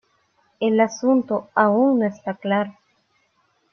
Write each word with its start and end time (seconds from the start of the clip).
El 0.59 0.79
asunto 0.79 1.49
aún 1.53 1.99
no 1.99 2.07
está 2.07 2.33
claro. 2.33 2.75